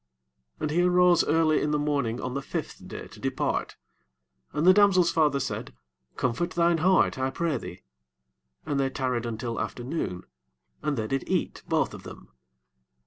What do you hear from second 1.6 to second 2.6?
in the morning on the